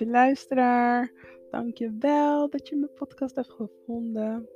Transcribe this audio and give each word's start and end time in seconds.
Lieve 0.00 0.14
luisteraar. 0.14 1.12
Dankjewel 1.50 2.50
dat 2.50 2.68
je 2.68 2.76
mijn 2.76 2.92
podcast 2.94 3.34
hebt 3.34 3.50
gevonden. 3.50 4.48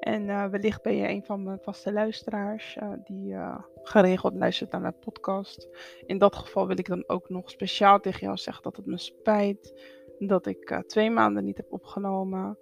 En 0.00 0.22
uh, 0.22 0.46
wellicht 0.46 0.82
ben 0.82 0.96
je 0.96 1.08
een 1.08 1.24
van 1.24 1.42
mijn 1.42 1.58
vaste 1.62 1.92
luisteraars 1.92 2.76
uh, 2.82 2.92
die 3.04 3.32
uh, 3.32 3.58
geregeld 3.82 4.34
luistert 4.34 4.70
naar 4.70 4.80
mijn 4.80 4.98
podcast. 4.98 5.68
In 6.06 6.18
dat 6.18 6.36
geval 6.36 6.66
wil 6.66 6.78
ik 6.78 6.88
dan 6.88 7.04
ook 7.06 7.28
nog 7.28 7.50
speciaal 7.50 8.00
tegen 8.00 8.20
jou 8.20 8.36
zeggen 8.36 8.62
dat 8.62 8.76
het 8.76 8.86
me 8.86 8.98
spijt 8.98 9.82
dat 10.18 10.46
ik 10.46 10.82
twee 10.86 11.10
maanden 11.10 11.44
niet 11.44 11.56
heb 11.56 11.72
opgenomen. 11.72 12.58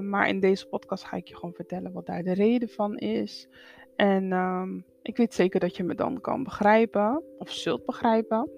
maar 0.00 0.28
in 0.28 0.40
deze 0.40 0.68
podcast 0.68 1.04
ga 1.04 1.16
ik 1.16 1.28
je 1.28 1.34
gewoon 1.34 1.54
vertellen 1.54 1.92
wat 1.92 2.06
daar 2.06 2.22
de 2.22 2.34
reden 2.34 2.68
van 2.68 2.96
is. 2.96 3.48
En 3.96 4.32
um, 4.32 4.84
ik 5.02 5.16
weet 5.16 5.34
zeker 5.34 5.60
dat 5.60 5.76
je 5.76 5.84
me 5.84 5.94
dan 5.94 6.20
kan 6.20 6.42
begrijpen, 6.42 7.22
of 7.38 7.50
zult 7.50 7.84
begrijpen. 7.84 8.50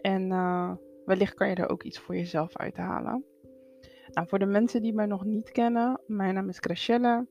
En 0.00 0.30
wellicht 1.12 1.34
kan 1.34 1.48
je 1.48 1.54
er 1.54 1.68
ook 1.68 1.82
iets 1.82 1.98
voor 1.98 2.16
jezelf 2.16 2.56
uithalen. 2.56 3.24
Nou, 4.12 4.28
voor 4.28 4.38
de 4.38 4.46
mensen 4.46 4.82
die 4.82 4.94
mij 4.94 5.06
nog 5.06 5.24
niet 5.24 5.50
kennen, 5.50 6.00
mijn 6.06 6.34
naam 6.34 6.48
is 6.48 6.60
Crashelle. 6.60 7.26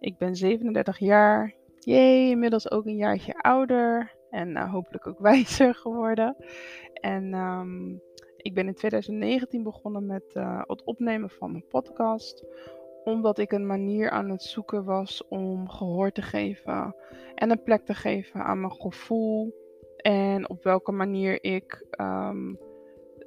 Ik 0.00 0.18
ben 0.18 0.36
37 0.36 0.98
jaar. 0.98 1.54
Jee, 1.78 2.30
inmiddels 2.30 2.70
ook 2.70 2.86
een 2.86 2.96
jaartje 2.96 3.34
ouder. 3.34 4.14
En 4.30 4.48
uh, 4.48 4.72
hopelijk 4.72 5.06
ook 5.06 5.18
wijzer 5.28 5.74
geworden. 5.74 6.36
En 6.92 7.34
um, 7.34 8.00
ik 8.36 8.54
ben 8.54 8.66
in 8.66 8.74
2019 8.74 9.62
begonnen 9.62 10.06
met 10.06 10.34
uh, 10.34 10.62
het 10.66 10.84
opnemen 10.84 11.30
van 11.30 11.50
mijn 11.50 11.66
podcast 11.68 12.44
omdat 13.04 13.38
ik 13.38 13.52
een 13.52 13.66
manier 13.66 14.10
aan 14.10 14.30
het 14.30 14.42
zoeken 14.42 14.84
was 14.84 15.28
om 15.28 15.68
gehoor 15.68 16.10
te 16.10 16.22
geven 16.22 16.96
en 17.34 17.50
een 17.50 17.62
plek 17.62 17.84
te 17.84 17.94
geven 17.94 18.44
aan 18.44 18.60
mijn 18.60 18.72
gevoel. 18.72 19.54
En 19.96 20.48
op 20.48 20.62
welke 20.62 20.92
manier 20.92 21.44
ik 21.44 21.86
um, 22.00 22.58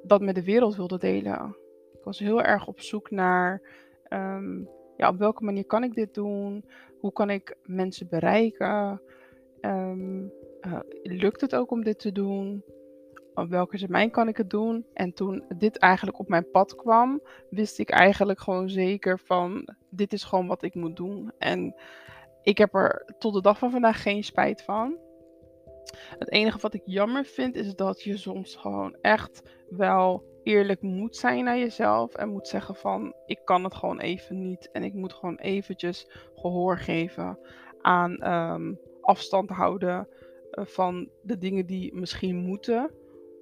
dat 0.02 0.20
met 0.20 0.34
de 0.34 0.44
wereld 0.44 0.76
wilde 0.76 0.98
delen. 0.98 1.56
Ik 1.92 2.04
was 2.04 2.18
heel 2.18 2.42
erg 2.42 2.66
op 2.66 2.80
zoek 2.80 3.10
naar 3.10 3.62
um, 4.08 4.68
ja, 4.96 5.08
op 5.08 5.18
welke 5.18 5.44
manier 5.44 5.66
kan 5.66 5.84
ik 5.84 5.94
dit 5.94 6.14
doen? 6.14 6.64
Hoe 7.00 7.12
kan 7.12 7.30
ik 7.30 7.56
mensen 7.62 8.08
bereiken? 8.08 9.00
Um, 9.60 10.32
uh, 10.60 10.78
lukt 11.02 11.40
het 11.40 11.54
ook 11.54 11.70
om 11.70 11.84
dit 11.84 11.98
te 11.98 12.12
doen? 12.12 12.64
op 13.38 13.48
welke 13.48 13.78
termijn 13.78 14.10
kan 14.10 14.28
ik 14.28 14.36
het 14.36 14.50
doen? 14.50 14.86
En 14.94 15.12
toen 15.12 15.44
dit 15.56 15.78
eigenlijk 15.78 16.18
op 16.18 16.28
mijn 16.28 16.50
pad 16.50 16.74
kwam, 16.74 17.20
wist 17.50 17.78
ik 17.78 17.90
eigenlijk 17.90 18.40
gewoon 18.40 18.70
zeker 18.70 19.18
van 19.18 19.68
dit 19.90 20.12
is 20.12 20.24
gewoon 20.24 20.46
wat 20.46 20.62
ik 20.62 20.74
moet 20.74 20.96
doen. 20.96 21.32
En 21.38 21.74
ik 22.42 22.58
heb 22.58 22.74
er 22.74 23.14
tot 23.18 23.34
de 23.34 23.40
dag 23.40 23.58
van 23.58 23.70
vandaag 23.70 24.02
geen 24.02 24.24
spijt 24.24 24.62
van. 24.62 24.96
Het 26.18 26.30
enige 26.30 26.58
wat 26.58 26.74
ik 26.74 26.82
jammer 26.84 27.24
vind 27.24 27.54
is 27.54 27.74
dat 27.74 28.02
je 28.02 28.16
soms 28.16 28.56
gewoon 28.56 28.96
echt 29.00 29.42
wel 29.68 30.24
eerlijk 30.42 30.82
moet 30.82 31.16
zijn 31.16 31.44
naar 31.44 31.58
jezelf 31.58 32.14
en 32.14 32.28
moet 32.28 32.48
zeggen 32.48 32.74
van 32.74 33.14
ik 33.26 33.40
kan 33.44 33.64
het 33.64 33.74
gewoon 33.74 34.00
even 34.00 34.42
niet 34.42 34.70
en 34.70 34.82
ik 34.82 34.94
moet 34.94 35.12
gewoon 35.12 35.36
eventjes 35.36 36.10
gehoor 36.34 36.78
geven 36.78 37.38
aan 37.80 38.32
um, 38.32 38.80
afstand 39.00 39.50
houden 39.50 40.08
eh, 40.50 40.64
van 40.64 41.08
de 41.22 41.38
dingen 41.38 41.66
die 41.66 41.94
misschien 41.94 42.36
moeten 42.36 42.90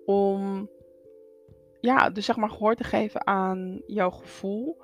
om 0.05 0.70
ja, 1.81 2.10
dus 2.10 2.25
zeg 2.25 2.36
maar 2.36 2.50
gehoor 2.50 2.75
te 2.75 2.84
geven 2.84 3.27
aan 3.27 3.83
jouw 3.86 4.10
gevoel 4.10 4.77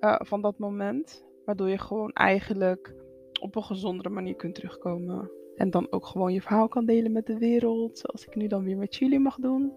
uh, 0.00 0.16
van 0.18 0.40
dat 0.40 0.58
moment. 0.58 1.24
Waardoor 1.44 1.68
je 1.68 1.78
gewoon 1.78 2.12
eigenlijk 2.12 2.94
op 3.40 3.56
een 3.56 3.62
gezondere 3.64 4.08
manier 4.08 4.36
kunt 4.36 4.54
terugkomen. 4.54 5.30
En 5.56 5.70
dan 5.70 5.86
ook 5.90 6.06
gewoon 6.06 6.32
je 6.32 6.42
verhaal 6.42 6.68
kan 6.68 6.86
delen 6.86 7.12
met 7.12 7.26
de 7.26 7.38
wereld. 7.38 7.98
Zoals 7.98 8.26
ik 8.26 8.34
nu 8.34 8.46
dan 8.46 8.64
weer 8.64 8.76
met 8.76 8.96
jullie 8.96 9.20
mag 9.20 9.36
doen. 9.36 9.72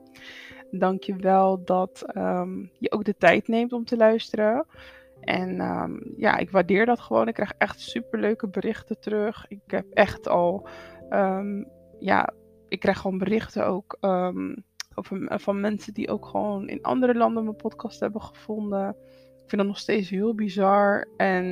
Dank 0.71 1.03
je 1.03 1.15
wel 1.15 1.63
dat 1.65 2.05
um, 2.17 2.71
je 2.79 2.91
ook 2.91 3.03
de 3.03 3.15
tijd 3.17 3.47
neemt 3.47 3.73
om 3.73 3.85
te 3.85 3.97
luisteren. 3.97 4.66
En 5.21 5.61
um, 5.61 6.13
ja, 6.17 6.37
ik 6.37 6.51
waardeer 6.51 6.85
dat 6.85 6.99
gewoon. 6.99 7.27
Ik 7.27 7.33
krijg 7.33 7.53
echt 7.57 7.79
superleuke 7.79 8.47
berichten 8.47 8.99
terug. 8.99 9.45
Ik 9.47 9.59
heb 9.67 9.85
echt 9.93 10.27
al, 10.27 10.67
um, 11.09 11.67
ja, 11.99 12.33
ik 12.67 12.79
krijg 12.79 12.99
gewoon 12.99 13.17
berichten 13.17 13.67
ook 13.67 13.97
van 15.27 15.59
mensen 15.59 15.93
die 15.93 16.09
ook 16.09 16.25
gewoon 16.25 16.67
in 16.67 16.83
andere 16.83 17.16
landen 17.16 17.43
mijn 17.43 17.55
podcast 17.55 17.99
hebben 17.99 18.21
gevonden. 18.21 18.89
Ik 19.43 19.53
vind 19.53 19.61
dat 19.61 19.66
nog 19.66 19.77
steeds 19.77 20.09
heel 20.09 20.35
bizar. 20.35 21.07
En 21.17 21.45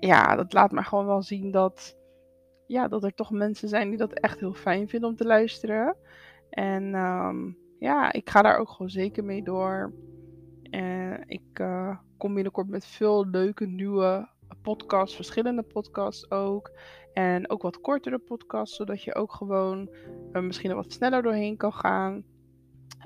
ja, 0.00 0.36
dat 0.36 0.52
laat 0.52 0.72
maar 0.72 0.84
gewoon 0.84 1.06
wel 1.06 1.22
zien 1.22 1.50
dat, 1.50 1.96
ja, 2.70 2.88
dat 2.88 3.04
er 3.04 3.14
toch 3.14 3.30
mensen 3.30 3.68
zijn 3.68 3.88
die 3.88 3.98
dat 3.98 4.12
echt 4.12 4.40
heel 4.40 4.52
fijn 4.52 4.88
vinden 4.88 5.08
om 5.08 5.16
te 5.16 5.24
luisteren. 5.24 5.96
En 6.50 6.94
um, 6.94 7.58
ja, 7.78 8.12
ik 8.12 8.30
ga 8.30 8.42
daar 8.42 8.58
ook 8.58 8.68
gewoon 8.68 8.90
zeker 8.90 9.24
mee 9.24 9.42
door. 9.42 9.92
En 10.70 11.24
ik 11.26 11.58
uh, 11.60 11.96
kom 12.16 12.34
binnenkort 12.34 12.68
met 12.68 12.86
veel 12.86 13.26
leuke 13.26 13.66
nieuwe 13.66 14.28
podcasts, 14.62 15.16
verschillende 15.16 15.62
podcasts 15.62 16.30
ook. 16.30 16.70
En 17.12 17.50
ook 17.50 17.62
wat 17.62 17.80
kortere 17.80 18.18
podcasts, 18.18 18.76
zodat 18.76 19.02
je 19.02 19.14
ook 19.14 19.32
gewoon 19.32 19.90
misschien 20.32 20.74
wat 20.74 20.92
sneller 20.92 21.22
doorheen 21.22 21.56
kan 21.56 21.72
gaan. 21.72 22.24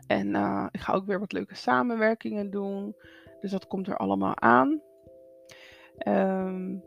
En 0.07 0.35
uh, 0.35 0.67
ik 0.71 0.81
ga 0.81 0.93
ook 0.93 1.07
weer 1.07 1.21
wat 1.21 1.33
leuke 1.33 1.55
samenwerkingen 1.55 2.51
doen. 2.51 2.97
Dus 3.41 3.51
dat 3.51 3.67
komt 3.67 3.87
er 3.87 3.97
allemaal 3.97 4.41
aan. 4.41 4.81
Um, 6.09 6.85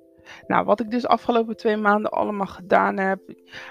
nou, 0.48 0.66
wat 0.66 0.80
ik 0.80 0.92
dus 0.92 1.08
afgelopen 1.08 1.58
twee 1.58 1.78
maanden 1.78 2.12
allemaal 2.12 2.46
gedaan 2.46 2.98
heb. 2.98 3.20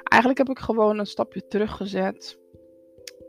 Eigenlijk 0.02 0.38
heb 0.38 0.48
ik 0.48 0.58
gewoon 0.58 0.98
een 0.98 1.06
stapje 1.06 1.46
teruggezet. 1.46 2.38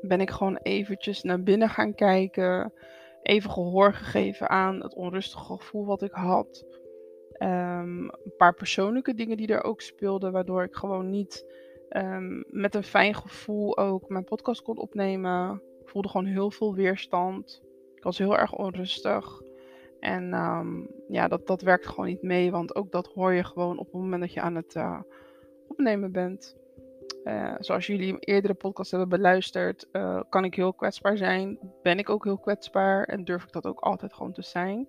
Ben 0.01 0.21
ik 0.21 0.29
gewoon 0.29 0.57
eventjes 0.57 1.23
naar 1.23 1.43
binnen 1.43 1.69
gaan 1.69 1.95
kijken. 1.95 2.73
Even 3.21 3.51
gehoor 3.51 3.93
gegeven 3.93 4.49
aan 4.49 4.81
het 4.81 4.95
onrustige 4.95 5.57
gevoel 5.57 5.85
wat 5.85 6.01
ik 6.01 6.11
had. 6.11 6.65
Um, 7.39 8.03
een 8.03 8.33
paar 8.37 8.53
persoonlijke 8.53 9.13
dingen 9.13 9.37
die 9.37 9.47
er 9.47 9.63
ook 9.63 9.81
speelden, 9.81 10.31
waardoor 10.31 10.63
ik 10.63 10.75
gewoon 10.75 11.09
niet 11.09 11.45
um, 11.89 12.43
met 12.47 12.75
een 12.75 12.83
fijn 12.83 13.15
gevoel 13.15 13.77
ook 13.77 14.09
mijn 14.09 14.23
podcast 14.23 14.61
kon 14.61 14.77
opnemen. 14.77 15.61
Ik 15.81 15.89
voelde 15.89 16.07
gewoon 16.07 16.25
heel 16.25 16.51
veel 16.51 16.75
weerstand. 16.75 17.61
Ik 17.95 18.03
was 18.03 18.17
heel 18.17 18.37
erg 18.37 18.53
onrustig. 18.53 19.41
En 19.99 20.33
um, 20.33 20.89
ja, 21.07 21.27
dat, 21.27 21.47
dat 21.47 21.61
werkt 21.61 21.87
gewoon 21.87 22.05
niet 22.05 22.21
mee, 22.21 22.51
want 22.51 22.75
ook 22.75 22.91
dat 22.91 23.07
hoor 23.07 23.33
je 23.33 23.43
gewoon 23.43 23.77
op 23.77 23.85
het 23.85 24.01
moment 24.01 24.21
dat 24.21 24.33
je 24.33 24.41
aan 24.41 24.55
het 24.55 24.75
uh, 24.75 25.01
opnemen 25.67 26.11
bent. 26.11 26.55
Uh, 27.23 27.55
zoals 27.59 27.87
jullie 27.87 28.19
eerdere 28.19 28.53
podcast 28.53 28.91
hebben 28.91 29.09
beluisterd, 29.09 29.87
uh, 29.91 30.21
kan 30.29 30.43
ik 30.43 30.55
heel 30.55 30.73
kwetsbaar 30.73 31.17
zijn. 31.17 31.59
Ben 31.81 31.99
ik 31.99 32.09
ook 32.09 32.23
heel 32.23 32.37
kwetsbaar 32.37 33.03
en 33.03 33.23
durf 33.23 33.43
ik 33.43 33.51
dat 33.51 33.65
ook 33.65 33.79
altijd 33.79 34.13
gewoon 34.13 34.33
te 34.33 34.41
zijn. 34.41 34.87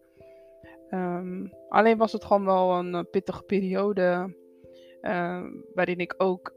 Um, 0.90 1.52
alleen 1.68 1.98
was 1.98 2.12
het 2.12 2.24
gewoon 2.24 2.44
wel 2.44 2.78
een 2.78 3.10
pittige 3.10 3.42
periode. 3.42 4.36
Waarin 5.74 5.98
ik 5.98 6.14
ook 6.16 6.52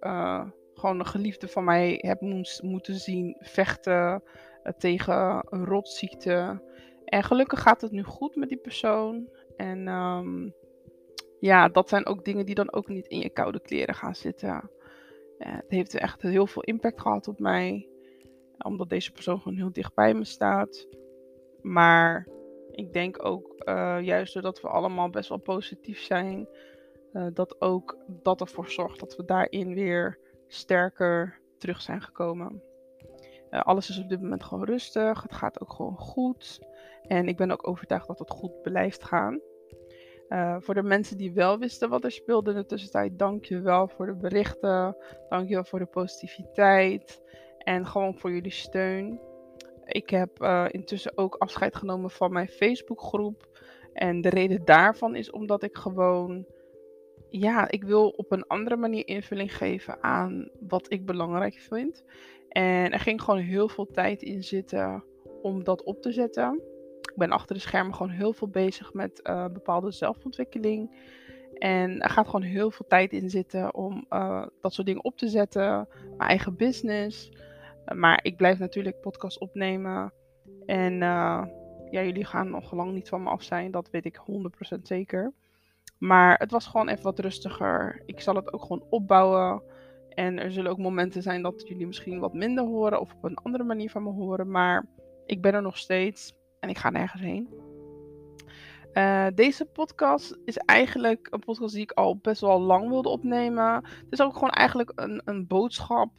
gewoon 0.74 1.00
een 1.00 1.06
geliefde 1.06 1.48
van 1.48 1.64
mij 1.64 2.00
heb 2.02 2.22
moest, 2.22 2.64
moeten 2.64 2.96
zien 2.96 3.38
vechten 3.40 4.24
tegen 4.78 5.42
rotziekte. 5.42 6.62
En 7.12 7.24
gelukkig 7.24 7.62
gaat 7.62 7.82
het 7.82 7.92
nu 7.92 8.04
goed 8.04 8.36
met 8.36 8.50
die 8.50 8.58
persoon. 8.58 9.30
En 9.58 9.88
um, 9.88 10.54
ja, 11.40 11.70
dat 11.70 11.90
zijn 11.90 12.06
ook 12.06 12.26
dingen 12.26 12.46
die 12.46 12.56
dan 12.56 12.74
ook 12.74 12.88
niet 12.88 13.08
in 13.08 13.20
je 13.20 13.30
koude 13.30 13.60
kleren 13.60 13.96
gaan 13.96 14.16
zitten. 14.16 14.70
het 15.38 15.66
heeft 15.68 15.96
echt 15.96 16.22
heel 16.22 16.48
veel 16.48 16.62
impact 16.62 17.02
gehad 17.02 17.28
op 17.28 17.40
mij. 17.40 17.88
Omdat 18.58 18.90
deze 18.90 19.12
persoon 19.12 19.42
gewoon 19.42 19.58
heel 19.58 19.72
dicht 19.72 19.94
bij 19.94 20.14
me 20.14 20.24
staat. 20.24 20.88
Maar 21.62 22.28
ik 22.72 22.94
denk 22.94 23.26
ook, 23.26 23.62
uh, 23.66 23.98
juist 24.02 24.34
doordat 24.34 24.62
we 24.62 24.68
allemaal 24.68 25.10
best 25.10 25.30
wel 25.30 25.38
positief 25.38 26.00
zijn, 26.00 26.48
uh, 27.14 27.28
dat 27.34 27.62
ook 27.62 27.98
dat 28.08 28.42
ervoor 28.42 28.70
zorgt 28.70 29.00
dat 29.00 29.16
we 29.16 29.26
daarin 29.26 29.74
weer 29.74 30.20
sterker 30.48 31.40
terug 31.58 31.82
zijn 31.82 32.02
gekomen. 32.02 32.62
Uh, 33.52 33.62
alles 33.62 33.90
is 33.90 34.00
op 34.00 34.10
dit 34.10 34.22
moment 34.22 34.44
gewoon 34.44 34.64
rustig, 34.66 35.22
het 35.22 35.34
gaat 35.34 35.62
ook 35.62 35.74
gewoon 35.74 35.98
goed. 35.98 36.60
En 37.08 37.28
ik 37.28 37.38
ben 37.38 37.52
ook 37.52 37.68
overtuigd 37.68 38.08
dat 38.08 38.20
het 38.20 38.30
goed 38.30 38.62
blijft 38.62 39.04
gaan. 39.04 39.40
voor 40.60 40.74
de 40.74 40.84
mensen 40.84 41.18
die 41.18 41.34
wel 41.34 41.58
wisten 41.58 41.90
wat 41.90 42.04
er 42.04 42.12
speelde 42.12 42.52
in 42.52 42.58
de 42.58 42.66
tussentijd, 42.66 43.20
dank 43.20 43.46
je 43.46 43.62
wel 43.62 43.88
voor 43.88 44.06
de 44.06 44.16
berichten. 44.16 44.96
Dank 45.30 45.48
je 45.48 45.54
wel 45.54 45.64
voor 45.64 45.80
de 45.80 45.86
positiviteit. 45.86 47.22
En 47.58 47.86
gewoon 47.86 48.18
voor 48.18 48.32
jullie 48.32 48.52
steun. 48.52 49.20
Ik 49.86 50.10
heb 50.10 50.42
uh, 50.42 50.66
intussen 50.72 51.18
ook 51.18 51.36
afscheid 51.36 51.76
genomen 51.76 52.10
van 52.10 52.32
mijn 52.32 52.48
Facebookgroep. 52.48 53.50
En 53.94 54.22
de 54.22 54.30
reden 54.30 54.66
daarvan 54.66 55.16
is 55.16 55.32
omdat 55.32 55.64
ik 55.64 55.78
gewoon, 55.78 56.46
ja, 57.30 57.70
ik 57.70 57.84
wil 57.84 58.10
op 58.10 58.32
een 58.32 58.48
andere 58.48 58.76
manier 58.76 59.08
invulling 59.08 59.58
geven 59.58 60.04
aan 60.04 60.50
wat 60.60 60.92
ik 60.92 61.06
belangrijk 61.06 61.54
vind. 61.54 62.04
En 62.50 62.92
er 62.92 63.00
ging 63.00 63.22
gewoon 63.22 63.40
heel 63.40 63.70
veel 63.70 63.88
tijd 63.88 64.22
in 64.22 64.44
zitten 64.44 65.04
om 65.42 65.64
dat 65.64 65.84
op 65.84 66.02
te 66.02 66.12
zetten. 66.12 66.62
Ik 67.12 67.18
ben 67.18 67.32
achter 67.32 67.56
de 67.56 67.62
schermen 67.62 67.96
gewoon 67.96 68.12
heel 68.12 68.34
veel 68.34 68.48
bezig 68.48 68.94
met 68.94 69.20
uh, 69.24 69.46
bepaalde 69.46 69.92
zelfontwikkeling. 69.92 70.92
En 71.58 72.00
er 72.00 72.10
gaat 72.10 72.26
gewoon 72.26 72.42
heel 72.42 72.72
veel 72.72 72.86
tijd 72.88 73.14
in 73.14 73.30
zitten 73.30 73.76
om 73.76 74.06
uh, 74.10 74.46
dat 74.62 74.74
soort 74.74 74.88
dingen 74.88 75.04
op 75.04 75.18
te 75.18 75.28
zetten. 75.28 75.88
Mijn 76.18 76.30
eigen 76.30 76.56
business. 76.56 77.32
Maar 77.96 78.20
ik 78.24 78.38
blijf 78.38 78.60
natuurlijk 78.60 79.02
podcast 79.02 79.40
opnemen. 79.40 80.14
En 80.66 80.94
uh, 80.94 81.44
ja, 81.90 82.04
jullie 82.04 82.26
gaan 82.26 82.50
nog 82.50 82.74
lang 82.74 82.94
niet 82.94 83.10
van 83.10 83.24
me 83.24 83.30
af 83.30 83.44
zijn, 83.44 83.72
dat 83.72 83.90
weet 83.90 84.06
ik 84.06 84.22
100% 84.78 84.82
zeker. 84.82 85.34
Maar 85.98 86.38
het 86.38 86.52
was 86.52 86.68
gewoon 86.68 86.88
even 86.88 87.04
wat 87.04 87.20
rustiger. 87.20 88.02
Ik 88.06 88.22
zal 88.22 88.36
het 88.36 88.54
ook 88.54 88.62
gewoon 88.62 88.84
opbouwen. 88.90 89.62
En 90.10 90.40
er 90.40 90.52
zullen 90.52 90.72
ook 90.72 90.78
momenten 90.78 91.22
zijn 91.22 91.42
dat 91.42 91.68
jullie 91.68 91.88
misschien 91.88 92.20
wat 92.20 92.34
minder 92.34 92.64
horen 92.64 93.00
of 93.00 93.14
op 93.14 93.24
een 93.24 93.36
andere 93.36 93.64
manier 93.64 93.90
van 93.90 94.04
me 94.04 94.10
horen. 94.10 94.52
Maar 94.52 94.86
ik 95.26 95.42
ben 95.42 95.54
er 95.54 95.62
nog 95.62 95.78
steeds 95.78 96.34
en 96.62 96.70
ik 96.70 96.78
ga 96.78 96.90
nergens 96.90 97.22
heen. 97.22 97.50
Uh, 98.94 99.28
deze 99.36 99.66
podcast 99.66 100.38
is 100.46 100.58
eigenlijk 100.58 101.28
een 101.32 101.40
podcast 101.40 101.74
die 101.74 101.84
ik 101.84 101.92
al 101.92 102.18
best 102.18 102.42
wel 102.42 102.62
lang 102.62 102.90
wilde 102.90 103.10
opnemen. 103.10 103.74
Het 103.74 104.08
is 104.10 104.22
ook 104.22 104.34
gewoon 104.34 104.50
eigenlijk 104.50 104.92
een, 104.96 105.22
een 105.26 105.48
boodschap 105.48 106.12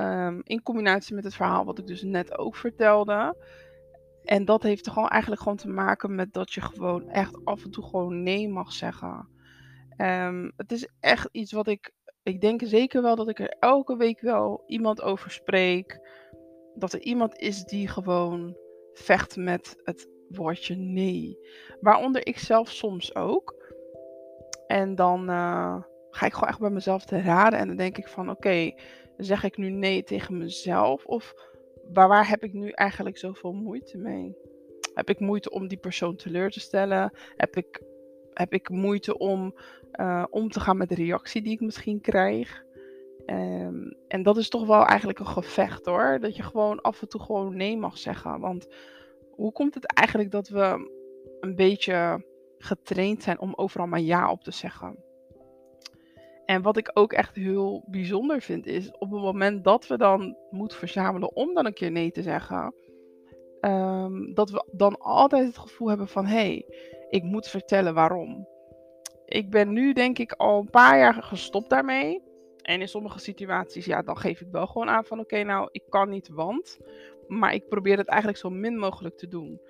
um, 0.00 0.40
in 0.44 0.62
combinatie 0.62 1.14
met 1.14 1.24
het 1.24 1.34
verhaal 1.34 1.64
wat 1.64 1.78
ik 1.78 1.86
dus 1.86 2.02
net 2.02 2.38
ook 2.38 2.56
vertelde. 2.56 3.36
En 4.24 4.44
dat 4.44 4.62
heeft 4.62 4.90
gewoon 4.90 5.08
eigenlijk 5.08 5.42
gewoon 5.42 5.58
te 5.58 5.68
maken 5.68 6.14
met 6.14 6.32
dat 6.32 6.52
je 6.52 6.60
gewoon 6.60 7.08
echt 7.08 7.44
af 7.44 7.64
en 7.64 7.70
toe 7.70 7.84
gewoon 7.84 8.22
nee 8.22 8.48
mag 8.48 8.72
zeggen. 8.72 9.28
Um, 9.96 10.52
het 10.56 10.72
is 10.72 10.88
echt 11.00 11.28
iets 11.32 11.52
wat 11.52 11.66
ik, 11.66 11.92
ik 12.22 12.40
denk 12.40 12.60
zeker 12.64 13.02
wel 13.02 13.16
dat 13.16 13.28
ik 13.28 13.38
er 13.38 13.56
elke 13.58 13.96
week 13.96 14.20
wel 14.20 14.62
iemand 14.66 15.02
over 15.02 15.30
spreek. 15.30 16.00
Dat 16.74 16.92
er 16.92 17.00
iemand 17.00 17.38
is 17.38 17.64
die 17.64 17.88
gewoon 17.88 18.56
vecht 18.92 19.36
met 19.36 19.76
het 19.84 20.08
woordje 20.28 20.74
nee. 20.74 21.38
Waaronder 21.80 22.26
ik 22.26 22.38
zelf 22.38 22.70
soms 22.70 23.14
ook. 23.14 23.60
En 24.66 24.94
dan 24.94 25.30
uh, 25.30 25.82
ga 26.10 26.26
ik 26.26 26.32
gewoon 26.32 26.48
echt 26.48 26.60
bij 26.60 26.70
mezelf 26.70 27.04
te 27.04 27.20
raden. 27.20 27.58
En 27.58 27.66
dan 27.66 27.76
denk 27.76 27.98
ik 27.98 28.08
van 28.08 28.30
oké, 28.30 28.72
zeg 29.16 29.44
ik 29.44 29.56
nu 29.56 29.70
nee 29.70 30.02
tegen 30.02 30.38
mezelf? 30.38 31.04
Of 31.04 31.34
waar, 31.92 32.08
waar 32.08 32.28
heb 32.28 32.42
ik 32.42 32.52
nu 32.52 32.70
eigenlijk 32.70 33.18
zoveel 33.18 33.52
moeite 33.52 33.98
mee? 33.98 34.36
Heb 34.94 35.08
ik 35.08 35.20
moeite 35.20 35.50
om 35.50 35.68
die 35.68 35.78
persoon 35.78 36.16
teleur 36.16 36.50
te 36.50 36.60
stellen? 36.60 37.12
Heb 37.36 37.56
ik, 37.56 37.82
heb 38.32 38.52
ik 38.52 38.68
moeite 38.68 39.18
om 39.18 39.54
uh, 39.92 40.24
om 40.30 40.50
te 40.50 40.60
gaan 40.60 40.76
met 40.76 40.88
de 40.88 40.94
reactie 40.94 41.42
die 41.42 41.52
ik 41.52 41.60
misschien 41.60 42.00
krijg? 42.00 42.64
Um, 43.26 43.96
en 44.08 44.22
dat 44.22 44.36
is 44.36 44.48
toch 44.48 44.66
wel 44.66 44.84
eigenlijk 44.84 45.18
een 45.18 45.26
gevecht 45.26 45.86
hoor. 45.86 46.18
Dat 46.20 46.36
je 46.36 46.42
gewoon 46.42 46.80
af 46.80 47.02
en 47.02 47.08
toe 47.08 47.20
gewoon 47.20 47.56
nee 47.56 47.76
mag 47.76 47.98
zeggen. 47.98 48.40
Want 48.40 48.66
hoe 49.30 49.52
komt 49.52 49.74
het 49.74 49.86
eigenlijk 49.86 50.30
dat 50.30 50.48
we 50.48 50.90
een 51.40 51.54
beetje 51.54 52.24
getraind 52.58 53.22
zijn 53.22 53.40
om 53.40 53.54
overal 53.54 53.86
maar 53.86 54.00
ja 54.00 54.30
op 54.30 54.42
te 54.42 54.50
zeggen? 54.50 54.96
En 56.44 56.62
wat 56.62 56.76
ik 56.76 56.90
ook 56.94 57.12
echt 57.12 57.36
heel 57.36 57.84
bijzonder 57.86 58.40
vind, 58.40 58.66
is 58.66 58.90
op 58.90 59.10
het 59.10 59.20
moment 59.20 59.64
dat 59.64 59.86
we 59.86 59.96
dan 59.96 60.36
moeten 60.50 60.78
verzamelen 60.78 61.36
om 61.36 61.54
dan 61.54 61.66
een 61.66 61.74
keer 61.74 61.90
nee 61.90 62.10
te 62.10 62.22
zeggen, 62.22 62.74
um, 63.60 64.34
dat 64.34 64.50
we 64.50 64.64
dan 64.72 64.98
altijd 64.98 65.46
het 65.46 65.58
gevoel 65.58 65.88
hebben 65.88 66.08
van 66.08 66.26
hé, 66.26 66.34
hey, 66.34 66.64
ik 67.10 67.22
moet 67.22 67.46
vertellen 67.46 67.94
waarom. 67.94 68.48
Ik 69.24 69.50
ben 69.50 69.72
nu 69.72 69.92
denk 69.92 70.18
ik 70.18 70.32
al 70.32 70.60
een 70.60 70.70
paar 70.70 70.98
jaar 70.98 71.14
gestopt 71.14 71.70
daarmee. 71.70 72.22
En 72.62 72.80
in 72.80 72.88
sommige 72.88 73.18
situaties, 73.18 73.84
ja, 73.84 74.02
dan 74.02 74.16
geef 74.16 74.40
ik 74.40 74.48
wel 74.50 74.66
gewoon 74.66 74.88
aan 74.88 75.04
van 75.04 75.20
oké, 75.20 75.42
nou, 75.42 75.68
ik 75.72 75.82
kan 75.88 76.08
niet, 76.08 76.28
want. 76.28 76.78
Maar 77.28 77.54
ik 77.54 77.68
probeer 77.68 77.98
het 77.98 78.08
eigenlijk 78.08 78.38
zo 78.38 78.50
min 78.50 78.78
mogelijk 78.78 79.16
te 79.16 79.28
doen. 79.28 79.60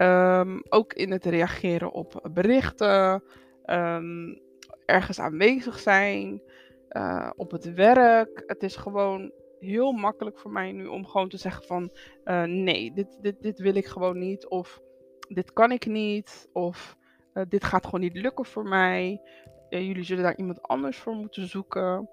Um, 0.00 0.62
ook 0.68 0.92
in 0.92 1.10
het 1.10 1.24
reageren 1.24 1.92
op 1.92 2.28
berichten. 2.32 3.22
Um, 3.66 4.40
ergens 4.84 5.20
aanwezig 5.20 5.78
zijn, 5.78 6.42
uh, 6.90 7.30
op 7.36 7.50
het 7.50 7.74
werk. 7.74 8.42
Het 8.46 8.62
is 8.62 8.76
gewoon 8.76 9.32
heel 9.58 9.92
makkelijk 9.92 10.38
voor 10.38 10.50
mij 10.50 10.72
nu 10.72 10.86
om 10.86 11.06
gewoon 11.06 11.28
te 11.28 11.36
zeggen 11.36 11.64
van 11.64 11.90
uh, 12.24 12.42
nee, 12.42 12.92
dit, 12.92 13.18
dit, 13.20 13.42
dit 13.42 13.58
wil 13.58 13.74
ik 13.74 13.86
gewoon 13.86 14.18
niet. 14.18 14.48
Of 14.48 14.80
dit 15.28 15.52
kan 15.52 15.72
ik 15.72 15.86
niet. 15.86 16.48
Of 16.52 16.96
uh, 17.34 17.42
dit 17.48 17.64
gaat 17.64 17.84
gewoon 17.84 18.00
niet 18.00 18.16
lukken 18.16 18.44
voor 18.44 18.64
mij. 18.64 19.20
jullie 19.68 20.04
zullen 20.04 20.22
daar 20.22 20.36
iemand 20.36 20.62
anders 20.62 20.98
voor 20.98 21.14
moeten 21.14 21.48
zoeken. 21.48 22.08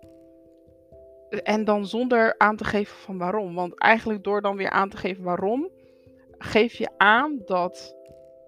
En 1.42 1.64
dan 1.64 1.86
zonder 1.86 2.36
aan 2.38 2.56
te 2.56 2.64
geven 2.64 2.98
van 2.98 3.18
waarom. 3.18 3.56
Want 3.56 3.80
eigenlijk 3.80 4.24
door 4.24 4.42
dan 4.42 4.56
weer 4.56 4.70
aan 4.70 4.90
te 4.90 4.98
geven 4.98 5.24
waarom, 5.24 5.70
geef 6.38 6.74
je 6.74 6.90
aan 6.98 7.42
dat 7.46 7.96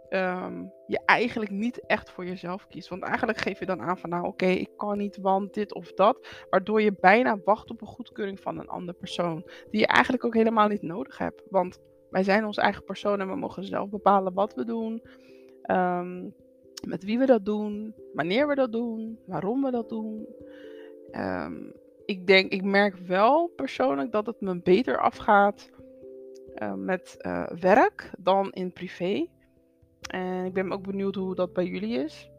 um, 0.09 0.71
je 0.87 0.99
eigenlijk 1.05 1.51
niet 1.51 1.85
echt 1.85 2.11
voor 2.11 2.25
jezelf 2.25 2.67
kiest. 2.67 2.89
Want 2.89 3.03
eigenlijk 3.03 3.37
geef 3.37 3.59
je 3.59 3.65
dan 3.65 3.81
aan 3.81 3.97
van 3.97 4.09
nou 4.09 4.25
oké, 4.25 4.45
ik 4.45 4.69
kan 4.77 4.97
niet, 4.97 5.17
want 5.17 5.53
dit 5.53 5.73
of 5.73 5.93
dat. 5.93 6.45
Waardoor 6.49 6.81
je 6.81 6.95
bijna 6.99 7.39
wacht 7.43 7.69
op 7.69 7.81
een 7.81 7.87
goedkeuring 7.87 8.39
van 8.39 8.59
een 8.59 8.67
andere 8.67 8.97
persoon. 8.97 9.49
Die 9.71 9.79
je 9.79 9.87
eigenlijk 9.87 10.25
ook 10.25 10.33
helemaal 10.33 10.67
niet 10.67 10.81
nodig 10.81 11.17
hebt. 11.17 11.43
Want 11.49 11.79
wij 12.09 12.23
zijn 12.23 12.45
ons 12.45 12.57
eigen 12.57 12.83
persoon 12.83 13.19
en 13.19 13.27
we 13.27 13.35
mogen 13.35 13.65
zelf 13.65 13.89
bepalen 13.89 14.33
wat 14.33 14.53
we 14.53 14.65
doen. 14.65 15.01
Um, 15.71 16.33
met 16.87 17.03
wie 17.03 17.19
we 17.19 17.25
dat 17.25 17.45
doen, 17.45 17.95
wanneer 18.13 18.47
we 18.47 18.55
dat 18.55 18.71
doen, 18.71 19.19
waarom 19.25 19.63
we 19.63 19.71
dat 19.71 19.89
doen. 19.89 20.27
Um, 21.11 21.73
ik 22.07 22.27
denk, 22.27 22.51
ik 22.51 22.63
merk 22.63 22.95
wel 22.95 23.47
persoonlijk 23.47 24.11
dat 24.11 24.25
het 24.25 24.41
me 24.41 24.61
beter 24.61 24.99
afgaat 24.99 25.69
uh, 26.55 26.73
met 26.73 27.15
uh, 27.19 27.47
werk 27.59 28.11
dan 28.17 28.51
in 28.51 28.73
privé. 28.73 29.27
En 30.09 30.45
ik 30.45 30.53
ben 30.53 30.71
ook 30.71 30.83
benieuwd 30.83 31.15
hoe 31.15 31.35
dat 31.35 31.53
bij 31.53 31.65
jullie 31.65 32.03
is. 32.03 32.29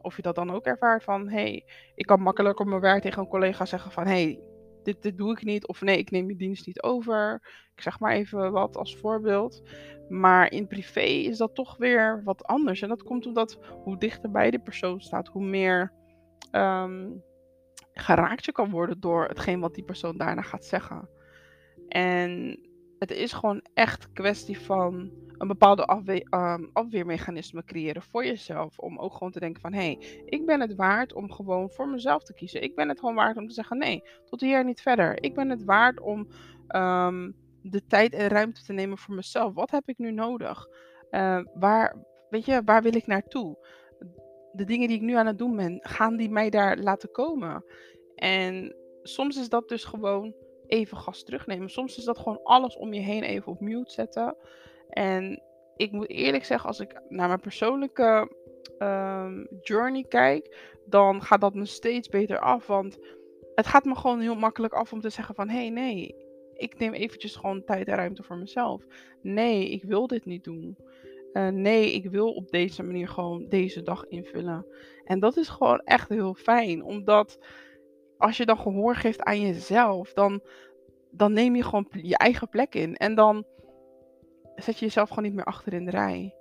Of 0.00 0.16
je 0.16 0.22
dat 0.22 0.34
dan 0.34 0.50
ook 0.50 0.64
ervaart 0.64 1.04
van, 1.04 1.28
hey, 1.28 1.64
ik 1.94 2.06
kan 2.06 2.20
makkelijk 2.20 2.60
op 2.60 2.66
mijn 2.66 2.80
werk 2.80 3.02
tegen 3.02 3.22
een 3.22 3.28
collega 3.28 3.64
zeggen 3.64 3.90
van, 3.90 4.06
hey, 4.06 4.40
dit, 4.82 5.02
dit 5.02 5.16
doe 5.16 5.32
ik 5.32 5.44
niet. 5.44 5.66
Of 5.66 5.80
nee, 5.80 5.98
ik 5.98 6.10
neem 6.10 6.28
je 6.28 6.36
dienst 6.36 6.66
niet 6.66 6.82
over. 6.82 7.40
Ik 7.74 7.82
zeg 7.82 8.00
maar 8.00 8.12
even 8.12 8.52
wat 8.52 8.76
als 8.76 8.96
voorbeeld. 8.96 9.62
Maar 10.08 10.52
in 10.52 10.66
privé 10.66 11.00
is 11.00 11.36
dat 11.38 11.54
toch 11.54 11.76
weer 11.76 12.22
wat 12.24 12.44
anders. 12.44 12.82
En 12.82 12.88
dat 12.88 13.02
komt 13.02 13.26
omdat 13.26 13.58
hoe 13.84 13.98
dichter 13.98 14.30
bij 14.30 14.50
de 14.50 14.58
persoon 14.58 15.00
staat, 15.00 15.28
hoe 15.28 15.44
meer 15.44 15.92
um, 16.52 17.22
geraakt 17.98 18.44
je 18.44 18.52
kan 18.52 18.70
worden 18.70 19.00
door 19.00 19.24
hetgeen 19.24 19.60
wat 19.60 19.74
die 19.74 19.84
persoon 19.84 20.16
daarna 20.16 20.42
gaat 20.42 20.64
zeggen. 20.64 21.08
En 21.88 22.60
het 22.98 23.10
is 23.10 23.32
gewoon 23.32 23.64
echt 23.74 24.12
kwestie 24.12 24.60
van 24.60 25.10
een 25.38 25.48
bepaalde 25.48 26.26
um, 26.30 26.70
afweermechanisme 26.72 27.64
creëren 27.64 28.02
voor 28.02 28.24
jezelf. 28.24 28.78
Om 28.78 28.98
ook 28.98 29.12
gewoon 29.12 29.32
te 29.32 29.40
denken 29.40 29.60
van, 29.60 29.72
hé, 29.72 29.80
hey, 29.80 30.24
ik 30.24 30.46
ben 30.46 30.60
het 30.60 30.74
waard 30.74 31.12
om 31.12 31.32
gewoon 31.32 31.70
voor 31.70 31.88
mezelf 31.88 32.22
te 32.22 32.34
kiezen. 32.34 32.62
Ik 32.62 32.74
ben 32.74 32.88
het 32.88 32.98
gewoon 32.98 33.14
waard 33.14 33.36
om 33.36 33.48
te 33.48 33.54
zeggen, 33.54 33.78
nee, 33.78 34.02
tot 34.24 34.40
hier 34.40 34.64
niet 34.64 34.80
verder. 34.80 35.22
Ik 35.22 35.34
ben 35.34 35.50
het 35.50 35.64
waard 35.64 36.00
om 36.00 36.28
um, 36.68 37.34
de 37.62 37.86
tijd 37.86 38.12
en 38.12 38.28
ruimte 38.28 38.62
te 38.62 38.72
nemen 38.72 38.98
voor 38.98 39.14
mezelf. 39.14 39.54
Wat 39.54 39.70
heb 39.70 39.88
ik 39.88 39.98
nu 39.98 40.12
nodig? 40.12 40.66
Uh, 41.10 41.40
waar, 41.54 41.96
weet 42.30 42.44
je, 42.44 42.62
waar 42.64 42.82
wil 42.82 42.94
ik 42.94 43.06
naartoe? 43.06 43.58
De 44.52 44.64
dingen 44.64 44.88
die 44.88 44.96
ik 44.96 45.02
nu 45.02 45.14
aan 45.14 45.26
het 45.26 45.38
doen 45.38 45.56
ben, 45.56 45.78
gaan 45.82 46.16
die 46.16 46.30
mij 46.30 46.50
daar 46.50 46.78
laten 46.78 47.10
komen? 47.10 47.64
En 48.16 48.74
soms 49.02 49.36
is 49.36 49.48
dat 49.48 49.68
dus 49.68 49.84
gewoon 49.84 50.34
even 50.66 50.96
gas 50.96 51.24
terugnemen. 51.24 51.70
Soms 51.70 51.96
is 51.96 52.04
dat 52.04 52.18
gewoon 52.18 52.40
alles 52.42 52.76
om 52.76 52.92
je 52.92 53.00
heen 53.00 53.22
even 53.22 53.52
op 53.52 53.60
mute 53.60 53.92
zetten. 53.92 54.36
En 54.88 55.42
ik 55.76 55.92
moet 55.92 56.08
eerlijk 56.08 56.44
zeggen, 56.44 56.68
als 56.68 56.80
ik 56.80 57.00
naar 57.08 57.28
mijn 57.28 57.40
persoonlijke 57.40 58.30
um, 58.78 59.46
journey 59.60 60.04
kijk, 60.08 60.76
dan 60.86 61.22
gaat 61.22 61.40
dat 61.40 61.54
me 61.54 61.66
steeds 61.66 62.08
beter 62.08 62.38
af. 62.38 62.66
Want 62.66 62.98
het 63.54 63.66
gaat 63.66 63.84
me 63.84 63.94
gewoon 63.94 64.20
heel 64.20 64.34
makkelijk 64.34 64.74
af 64.74 64.92
om 64.92 65.00
te 65.00 65.10
zeggen 65.10 65.34
van, 65.34 65.48
hé 65.48 65.58
hey, 65.58 65.70
nee, 65.70 66.14
ik 66.54 66.78
neem 66.78 66.92
eventjes 66.92 67.36
gewoon 67.36 67.64
tijd 67.64 67.88
en 67.88 67.94
ruimte 67.94 68.22
voor 68.22 68.36
mezelf. 68.36 68.84
Nee, 69.22 69.70
ik 69.70 69.84
wil 69.84 70.06
dit 70.06 70.24
niet 70.24 70.44
doen. 70.44 70.76
Uh, 71.32 71.48
nee, 71.48 71.92
ik 71.92 72.10
wil 72.10 72.32
op 72.32 72.50
deze 72.50 72.82
manier 72.82 73.08
gewoon 73.08 73.48
deze 73.48 73.82
dag 73.82 74.06
invullen. 74.06 74.66
En 75.04 75.20
dat 75.20 75.36
is 75.36 75.48
gewoon 75.48 75.80
echt 75.84 76.08
heel 76.08 76.34
fijn, 76.34 76.84
omdat 76.84 77.38
als 78.18 78.36
je 78.36 78.46
dan 78.46 78.58
gehoor 78.58 78.96
geeft 78.96 79.22
aan 79.22 79.40
jezelf, 79.40 80.12
dan, 80.12 80.40
dan 81.10 81.32
neem 81.32 81.56
je 81.56 81.62
gewoon 81.62 81.88
je 81.90 82.16
eigen 82.16 82.48
plek 82.48 82.74
in. 82.74 82.94
En 82.94 83.14
dan 83.14 83.44
zet 84.54 84.78
je 84.78 84.84
jezelf 84.84 85.08
gewoon 85.08 85.24
niet 85.24 85.34
meer 85.34 85.44
achter 85.44 85.72
in 85.72 85.84
de 85.84 85.90
rij. 85.90 86.34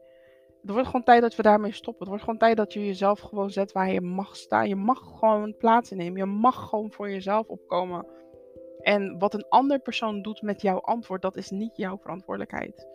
Het 0.61 0.73
wordt 0.73 0.85
gewoon 0.87 1.03
tijd 1.03 1.21
dat 1.21 1.35
we 1.35 1.43
daarmee 1.43 1.71
stoppen. 1.71 1.99
Het 1.99 2.09
wordt 2.09 2.23
gewoon 2.23 2.39
tijd 2.39 2.57
dat 2.57 2.73
je 2.73 2.85
jezelf 2.85 3.19
gewoon 3.19 3.49
zet 3.49 3.71
waar 3.71 3.91
je 3.91 4.01
mag 4.01 4.35
staan. 4.35 4.67
Je 4.67 4.75
mag 4.75 4.99
gewoon 5.19 5.57
plaats 5.57 5.91
innemen. 5.91 6.17
Je 6.17 6.25
mag 6.25 6.69
gewoon 6.69 6.91
voor 6.91 7.09
jezelf 7.09 7.47
opkomen. 7.47 8.07
En 8.81 9.17
wat 9.19 9.33
een 9.33 9.45
ander 9.49 9.79
persoon 9.79 10.21
doet 10.21 10.41
met 10.41 10.61
jouw 10.61 10.79
antwoord, 10.79 11.21
dat 11.21 11.35
is 11.35 11.49
niet 11.49 11.77
jouw 11.77 11.97
verantwoordelijkheid. 11.97 12.87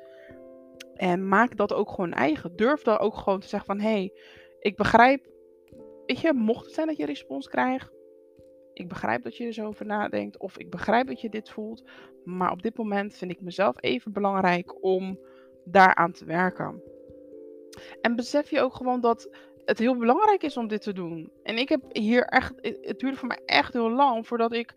En 0.95 1.29
maak 1.29 1.57
dat 1.57 1.73
ook 1.73 1.91
gewoon 1.91 2.13
eigen. 2.13 2.57
Durf 2.57 2.83
dan 2.83 2.99
ook 2.99 3.17
gewoon 3.17 3.41
te 3.41 3.49
zeggen 3.49 3.77
van, 3.77 3.81
hé, 3.81 3.91
hey, 3.91 4.13
ik 4.59 4.77
begrijp, 4.77 5.27
weet 6.07 6.21
je, 6.21 6.33
mocht 6.33 6.65
het 6.65 6.75
zijn 6.75 6.87
dat 6.87 6.97
je 6.97 7.07
respons 7.07 7.49
krijgt, 7.49 7.93
ik 8.81 8.89
begrijp 8.89 9.23
dat 9.23 9.37
je 9.37 9.47
er 9.47 9.53
zo 9.53 9.67
over 9.67 9.87
nadenkt. 9.87 10.39
Of 10.39 10.59
ik 10.59 10.71
begrijp 10.71 11.07
dat 11.07 11.21
je 11.21 11.29
dit 11.29 11.51
voelt. 11.51 11.85
Maar 12.25 12.51
op 12.51 12.63
dit 12.63 12.77
moment 12.77 13.17
vind 13.17 13.31
ik 13.31 13.41
mezelf 13.41 13.77
even 13.81 14.13
belangrijk 14.13 14.85
om 14.85 15.19
daaraan 15.65 16.13
te 16.13 16.25
werken. 16.25 16.83
En 18.01 18.17
besef 18.17 18.51
je 18.51 18.61
ook 18.61 18.75
gewoon 18.75 19.01
dat 19.01 19.29
het 19.65 19.79
heel 19.79 19.97
belangrijk 19.97 20.43
is 20.43 20.57
om 20.57 20.69
dit 20.69 20.83
te 20.83 20.93
doen. 20.93 21.33
En 21.43 21.57
ik 21.57 21.69
heb 21.69 21.83
hier 21.93 22.25
echt. 22.25 22.55
Het 22.61 22.99
duurde 22.99 23.17
voor 23.17 23.29
mij 23.29 23.41
echt 23.47 23.73
heel 23.73 23.91
lang 23.91 24.27
voordat 24.27 24.53
ik 24.53 24.75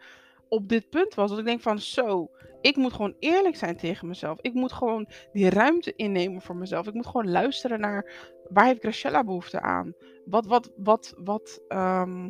op 0.48 0.70
dit 0.70 0.90
punt 0.90 1.14
was. 1.14 1.30
Dat 1.30 1.40
ik 1.40 1.46
denk 1.46 1.62
van 1.62 1.80
zo, 1.80 2.30
ik 2.62 2.76
moet 2.76 2.94
gewoon 2.94 3.16
eerlijk 3.20 3.56
zijn 3.56 3.78
tegen 3.78 4.08
mezelf. 4.08 4.38
Ik 4.42 4.54
moet 4.54 4.72
gewoon 4.72 5.08
die 5.34 5.50
ruimte 5.50 5.94
innemen 5.96 6.42
voor 6.42 6.56
mezelf. 6.56 6.88
Ik 6.88 6.94
moet 6.94 7.06
gewoon 7.06 7.32
luisteren 7.32 7.80
naar 7.80 8.32
waar 8.50 8.66
heeft 8.66 8.82
Graciela 8.82 9.24
behoefte 9.24 9.62
aan? 9.62 9.94
Wat, 10.26 10.46
wat, 10.46 10.72
wat, 10.78 11.14
wat, 11.18 11.62
ehm, 11.68 12.30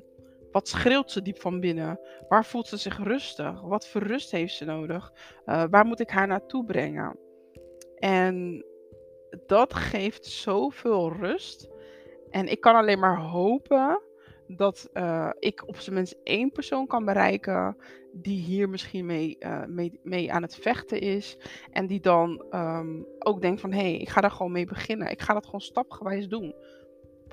wat 0.53 0.67
schreeuwt 0.67 1.11
ze 1.11 1.21
diep 1.21 1.41
van 1.41 1.59
binnen? 1.59 1.99
Waar 2.29 2.45
voelt 2.45 2.67
ze 2.67 2.77
zich 2.77 3.03
rustig? 3.03 3.61
Wat 3.61 3.87
voor 3.87 4.03
rust 4.03 4.31
heeft 4.31 4.55
ze 4.55 4.65
nodig? 4.65 5.13
Uh, 5.45 5.63
waar 5.69 5.85
moet 5.85 5.99
ik 5.99 6.09
haar 6.09 6.27
naartoe 6.27 6.65
brengen? 6.65 7.17
En 7.95 8.65
dat 9.45 9.73
geeft 9.73 10.25
zoveel 10.25 11.11
rust. 11.11 11.69
En 12.29 12.47
ik 12.47 12.61
kan 12.61 12.75
alleen 12.75 12.99
maar 12.99 13.19
hopen 13.19 14.01
dat 14.47 14.89
uh, 14.93 15.29
ik 15.39 15.67
op 15.67 15.77
zijn 15.77 15.95
minst 15.95 16.15
één 16.23 16.51
persoon 16.51 16.87
kan 16.87 17.05
bereiken 17.05 17.77
die 18.11 18.41
hier 18.41 18.69
misschien 18.69 19.05
mee, 19.05 19.37
uh, 19.39 19.63
mee, 20.03 20.33
aan 20.33 20.41
het 20.41 20.55
vechten 20.55 20.99
is. 20.99 21.37
En 21.71 21.87
die 21.87 21.99
dan 21.99 22.45
um, 22.51 23.05
ook 23.19 23.41
denkt 23.41 23.61
van 23.61 23.71
hé, 23.71 23.79
hey, 23.79 23.97
ik 23.97 24.09
ga 24.09 24.21
daar 24.21 24.31
gewoon 24.31 24.51
mee 24.51 24.65
beginnen. 24.65 25.11
Ik 25.11 25.21
ga 25.21 25.33
dat 25.33 25.45
gewoon 25.45 25.61
stapgewijs 25.61 26.27
doen. 26.27 26.55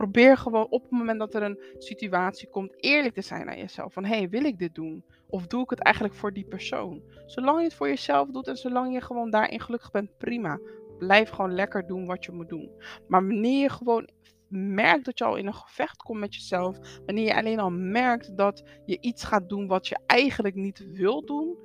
Probeer 0.01 0.37
gewoon 0.37 0.67
op 0.71 0.83
het 0.83 0.91
moment 0.91 1.19
dat 1.19 1.35
er 1.35 1.43
een 1.43 1.61
situatie 1.79 2.49
komt 2.49 2.75
eerlijk 2.77 3.15
te 3.15 3.21
zijn 3.21 3.49
aan 3.49 3.59
jezelf. 3.59 3.93
Van 3.93 4.05
hé, 4.05 4.17
hey, 4.17 4.29
wil 4.29 4.45
ik 4.45 4.59
dit 4.59 4.75
doen? 4.75 5.05
Of 5.29 5.47
doe 5.47 5.63
ik 5.63 5.71
het 5.71 5.79
eigenlijk 5.79 6.15
voor 6.15 6.33
die 6.33 6.45
persoon? 6.45 7.03
Zolang 7.27 7.59
je 7.59 7.65
het 7.65 7.75
voor 7.75 7.89
jezelf 7.89 8.29
doet 8.31 8.49
en 8.49 8.57
zolang 8.57 8.93
je 8.93 9.01
gewoon 9.01 9.31
daarin 9.31 9.61
gelukkig 9.61 9.91
bent, 9.91 10.19
prima. 10.19 10.59
Blijf 10.99 11.31
gewoon 11.31 11.55
lekker 11.55 11.87
doen 11.87 12.07
wat 12.07 12.25
je 12.25 12.33
moet 12.33 12.49
doen. 12.49 12.71
Maar 13.09 13.27
wanneer 13.27 13.61
je 13.61 13.69
gewoon 13.69 14.09
merkt 14.49 15.05
dat 15.05 15.19
je 15.19 15.25
al 15.25 15.37
in 15.37 15.47
een 15.47 15.55
gevecht 15.55 16.03
komt 16.03 16.21
met 16.21 16.35
jezelf, 16.35 16.79
wanneer 17.07 17.25
je 17.25 17.37
alleen 17.37 17.61
al 17.61 17.71
merkt 17.71 18.37
dat 18.37 18.63
je 18.87 18.99
iets 19.01 19.25
gaat 19.25 19.49
doen 19.49 19.67
wat 19.67 19.89
je 19.89 19.99
eigenlijk 20.07 20.55
niet 20.55 20.93
wil 20.93 21.25
doen, 21.25 21.59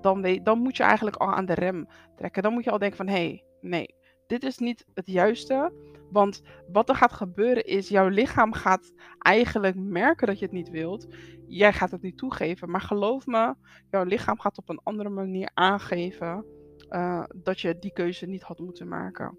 dan, 0.00 0.40
dan 0.42 0.58
moet 0.58 0.76
je 0.76 0.82
eigenlijk 0.82 1.16
al 1.16 1.32
aan 1.32 1.46
de 1.46 1.54
rem 1.54 1.88
trekken. 2.16 2.42
Dan 2.42 2.52
moet 2.52 2.64
je 2.64 2.70
al 2.70 2.78
denken 2.78 2.96
van 2.96 3.08
hé, 3.08 3.14
hey, 3.14 3.44
nee, 3.60 3.94
dit 4.28 4.44
is 4.44 4.58
niet 4.58 4.84
het 4.94 5.06
juiste. 5.06 5.72
Want 6.10 6.42
wat 6.72 6.88
er 6.88 6.94
gaat 6.94 7.12
gebeuren 7.12 7.64
is, 7.64 7.88
jouw 7.88 8.08
lichaam 8.08 8.52
gaat 8.52 8.92
eigenlijk 9.18 9.76
merken 9.76 10.26
dat 10.26 10.38
je 10.38 10.44
het 10.44 10.54
niet 10.54 10.70
wilt. 10.70 11.06
Jij 11.46 11.72
gaat 11.72 11.90
het 11.90 12.02
niet 12.02 12.18
toegeven. 12.18 12.70
Maar 12.70 12.80
geloof 12.80 13.26
me, 13.26 13.54
jouw 13.90 14.04
lichaam 14.04 14.38
gaat 14.38 14.58
op 14.58 14.68
een 14.68 14.80
andere 14.82 15.08
manier 15.08 15.50
aangeven 15.54 16.44
uh, 16.90 17.24
dat 17.34 17.60
je 17.60 17.78
die 17.78 17.92
keuze 17.92 18.26
niet 18.26 18.42
had 18.42 18.58
moeten 18.58 18.88
maken. 18.88 19.38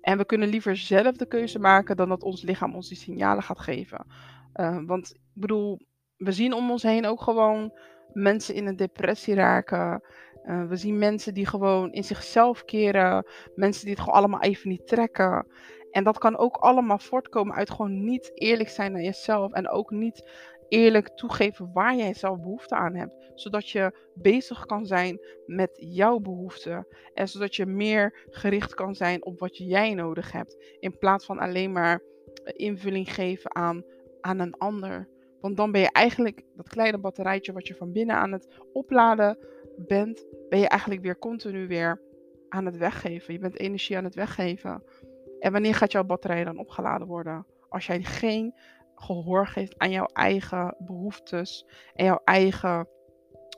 En 0.00 0.18
we 0.18 0.24
kunnen 0.24 0.48
liever 0.48 0.76
zelf 0.76 1.16
de 1.16 1.26
keuze 1.26 1.58
maken 1.58 1.96
dan 1.96 2.08
dat 2.08 2.22
ons 2.22 2.42
lichaam 2.42 2.74
ons 2.74 2.88
die 2.88 2.96
signalen 2.96 3.42
gaat 3.42 3.60
geven. 3.60 4.06
Uh, 4.54 4.78
want 4.86 5.10
ik 5.14 5.20
bedoel, 5.32 5.80
we 6.16 6.32
zien 6.32 6.52
om 6.52 6.70
ons 6.70 6.82
heen 6.82 7.06
ook 7.06 7.22
gewoon 7.22 7.72
mensen 8.12 8.54
in 8.54 8.66
een 8.66 8.76
depressie 8.76 9.34
raken. 9.34 10.02
Uh, 10.44 10.64
we 10.64 10.76
zien 10.76 10.98
mensen 10.98 11.34
die 11.34 11.46
gewoon 11.46 11.92
in 11.92 12.04
zichzelf 12.04 12.64
keren. 12.64 13.26
Mensen 13.54 13.84
die 13.84 13.94
het 13.94 14.00
gewoon 14.02 14.18
allemaal 14.18 14.42
even 14.42 14.68
niet 14.68 14.86
trekken. 14.86 15.46
En 15.90 16.04
dat 16.04 16.18
kan 16.18 16.36
ook 16.36 16.56
allemaal 16.56 16.98
voortkomen 16.98 17.54
uit 17.54 17.70
gewoon 17.70 18.04
niet 18.04 18.30
eerlijk 18.34 18.68
zijn 18.68 18.92
naar 18.92 19.02
jezelf. 19.02 19.52
En 19.52 19.68
ook 19.68 19.90
niet 19.90 20.28
eerlijk 20.68 21.08
toegeven 21.08 21.70
waar 21.72 21.96
jij 21.96 22.14
zelf 22.14 22.40
behoefte 22.40 22.74
aan 22.74 22.94
hebt. 22.94 23.30
Zodat 23.34 23.70
je 23.70 24.08
bezig 24.14 24.66
kan 24.66 24.86
zijn 24.86 25.20
met 25.46 25.70
jouw 25.74 26.18
behoeften. 26.18 26.86
En 27.14 27.28
zodat 27.28 27.56
je 27.56 27.66
meer 27.66 28.26
gericht 28.30 28.74
kan 28.74 28.94
zijn 28.94 29.24
op 29.24 29.38
wat 29.38 29.56
jij 29.56 29.94
nodig 29.94 30.32
hebt. 30.32 30.76
In 30.80 30.98
plaats 30.98 31.24
van 31.24 31.38
alleen 31.38 31.72
maar 31.72 32.02
invulling 32.44 33.14
geven 33.14 33.54
aan, 33.54 33.84
aan 34.20 34.38
een 34.38 34.54
ander. 34.54 35.08
Want 35.40 35.56
dan 35.56 35.72
ben 35.72 35.80
je 35.80 35.90
eigenlijk 35.92 36.44
dat 36.56 36.68
kleine 36.68 36.98
batterijtje 36.98 37.52
wat 37.52 37.66
je 37.66 37.74
van 37.74 37.92
binnen 37.92 38.16
aan 38.16 38.32
het 38.32 38.48
opladen 38.72 39.38
bent, 39.86 40.26
ben 40.48 40.58
je 40.58 40.68
eigenlijk 40.68 41.02
weer 41.02 41.18
continu 41.18 41.66
weer 41.66 42.00
aan 42.48 42.66
het 42.66 42.76
weggeven. 42.76 43.32
Je 43.32 43.38
bent 43.38 43.58
energie 43.58 43.96
aan 43.96 44.04
het 44.04 44.14
weggeven. 44.14 44.82
En 45.38 45.52
wanneer 45.52 45.74
gaat 45.74 45.92
jouw 45.92 46.04
batterij 46.04 46.44
dan 46.44 46.58
opgeladen 46.58 47.06
worden? 47.06 47.46
Als 47.68 47.86
jij 47.86 48.02
geen 48.02 48.54
gehoor 48.94 49.46
geeft 49.46 49.78
aan 49.78 49.90
jouw 49.90 50.08
eigen 50.12 50.74
behoeftes 50.78 51.66
en 51.94 52.04
jouw 52.04 52.20
eigen 52.24 52.88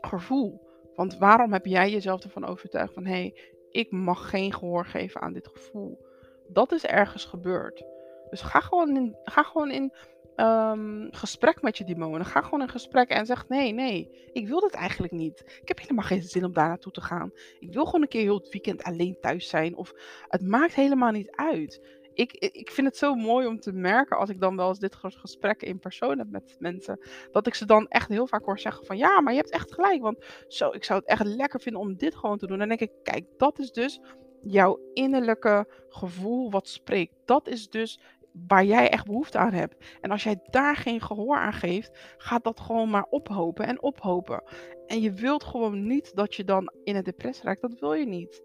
gevoel. 0.00 0.70
Want 0.94 1.18
waarom 1.18 1.52
heb 1.52 1.66
jij 1.66 1.90
jezelf 1.90 2.24
ervan 2.24 2.46
overtuigd 2.46 2.94
van 2.94 3.04
hé, 3.04 3.12
hey, 3.12 3.36
ik 3.70 3.90
mag 3.90 4.30
geen 4.30 4.52
gehoor 4.52 4.86
geven 4.86 5.20
aan 5.20 5.32
dit 5.32 5.48
gevoel? 5.48 6.06
Dat 6.48 6.72
is 6.72 6.86
ergens 6.86 7.24
gebeurd. 7.24 7.84
Dus 8.30 8.42
ga 8.42 8.60
gewoon 8.60 8.96
in, 8.96 9.16
ga 9.24 9.42
gewoon 9.42 9.70
in 9.70 9.92
um, 10.36 11.08
gesprek 11.10 11.62
met 11.62 11.78
je 11.78 11.84
demonen. 11.84 12.26
Ga 12.26 12.40
gewoon 12.40 12.60
in 12.60 12.68
gesprek 12.68 13.08
en 13.08 13.26
zeg: 13.26 13.48
Nee, 13.48 13.72
nee, 13.72 14.28
ik 14.32 14.48
wil 14.48 14.60
dit 14.60 14.74
eigenlijk 14.74 15.12
niet. 15.12 15.40
Ik 15.60 15.68
heb 15.68 15.80
helemaal 15.80 16.04
geen 16.04 16.22
zin 16.22 16.44
om 16.44 16.52
daar 16.52 16.68
naartoe 16.68 16.92
te 16.92 17.00
gaan. 17.00 17.30
Ik 17.58 17.72
wil 17.72 17.84
gewoon 17.84 18.02
een 18.02 18.08
keer 18.08 18.22
heel 18.22 18.38
het 18.38 18.48
weekend 18.48 18.82
alleen 18.82 19.16
thuis 19.20 19.48
zijn. 19.48 19.76
Of 19.76 19.92
het 20.28 20.42
maakt 20.42 20.74
helemaal 20.74 21.10
niet 21.10 21.30
uit. 21.30 22.00
Ik, 22.14 22.32
ik 22.32 22.70
vind 22.70 22.86
het 22.86 22.96
zo 22.96 23.14
mooi 23.14 23.46
om 23.46 23.60
te 23.60 23.72
merken 23.72 24.18
als 24.18 24.28
ik 24.28 24.40
dan 24.40 24.56
wel 24.56 24.68
eens 24.68 24.78
dit 24.78 24.96
gesprek 24.96 25.62
in 25.62 25.78
persoon 25.78 26.18
heb 26.18 26.30
met 26.30 26.56
mensen. 26.58 27.00
Dat 27.30 27.46
ik 27.46 27.54
ze 27.54 27.66
dan 27.66 27.88
echt 27.88 28.08
heel 28.08 28.26
vaak 28.26 28.44
hoor 28.44 28.58
zeggen 28.58 28.86
van 28.86 28.96
ja, 28.96 29.20
maar 29.20 29.32
je 29.32 29.38
hebt 29.38 29.50
echt 29.50 29.74
gelijk. 29.74 30.02
Want 30.02 30.24
zo, 30.48 30.70
ik 30.70 30.84
zou 30.84 30.98
het 30.98 31.08
echt 31.08 31.24
lekker 31.24 31.60
vinden 31.60 31.82
om 31.82 31.96
dit 31.96 32.14
gewoon 32.16 32.38
te 32.38 32.46
doen. 32.46 32.60
En 32.60 32.68
dan 32.68 32.76
denk 32.76 32.90
ik, 32.90 33.02
kijk, 33.02 33.24
dat 33.36 33.58
is 33.58 33.70
dus 33.70 34.00
jouw 34.42 34.80
innerlijke 34.92 35.66
gevoel 35.88 36.50
wat 36.50 36.68
spreekt. 36.68 37.14
Dat 37.24 37.48
is 37.48 37.68
dus 37.68 38.00
waar 38.48 38.64
jij 38.64 38.90
echt 38.90 39.06
behoefte 39.06 39.38
aan 39.38 39.52
hebt. 39.52 39.98
En 40.00 40.10
als 40.10 40.22
jij 40.22 40.40
daar 40.50 40.76
geen 40.76 41.00
gehoor 41.00 41.36
aan 41.36 41.52
geeft, 41.52 42.14
gaat 42.16 42.44
dat 42.44 42.60
gewoon 42.60 42.90
maar 42.90 43.06
ophopen 43.10 43.66
en 43.66 43.82
ophopen. 43.82 44.42
En 44.86 45.00
je 45.00 45.12
wilt 45.12 45.44
gewoon 45.44 45.86
niet 45.86 46.16
dat 46.16 46.34
je 46.34 46.44
dan 46.44 46.72
in 46.84 46.96
een 46.96 47.02
depressie 47.02 47.44
raakt. 47.44 47.60
Dat 47.60 47.80
wil 47.80 47.92
je 47.92 48.06
niet. 48.06 48.42